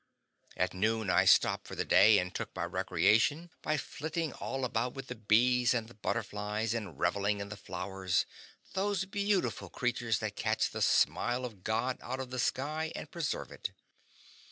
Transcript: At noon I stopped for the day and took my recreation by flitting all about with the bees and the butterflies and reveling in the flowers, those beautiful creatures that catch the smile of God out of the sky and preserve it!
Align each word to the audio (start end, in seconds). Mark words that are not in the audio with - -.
At 0.57 0.73
noon 0.73 1.11
I 1.11 1.25
stopped 1.25 1.67
for 1.67 1.75
the 1.75 1.85
day 1.85 2.17
and 2.17 2.33
took 2.33 2.55
my 2.55 2.63
recreation 2.63 3.51
by 3.61 3.77
flitting 3.77 4.33
all 4.33 4.65
about 4.65 4.95
with 4.95 5.09
the 5.09 5.15
bees 5.15 5.75
and 5.75 5.87
the 5.87 5.93
butterflies 5.93 6.73
and 6.73 6.97
reveling 6.97 7.39
in 7.39 7.49
the 7.49 7.55
flowers, 7.55 8.25
those 8.73 9.05
beautiful 9.05 9.69
creatures 9.69 10.17
that 10.17 10.35
catch 10.35 10.71
the 10.71 10.81
smile 10.81 11.45
of 11.45 11.63
God 11.63 11.99
out 12.01 12.19
of 12.19 12.31
the 12.31 12.39
sky 12.39 12.91
and 12.95 13.11
preserve 13.11 13.51
it! 13.51 13.73